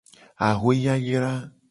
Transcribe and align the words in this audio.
Axwe 0.47 0.73
yayra. 0.83 1.33